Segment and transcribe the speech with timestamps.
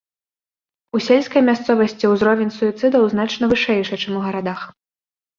[0.99, 4.65] У сельскай мясцовасці ўзровень суіцыдаў значна вышэйшы, чым у гарадах.